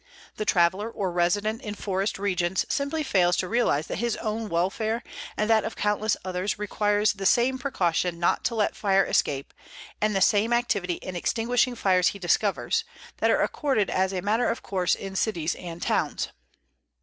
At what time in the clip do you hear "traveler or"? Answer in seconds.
0.45-1.11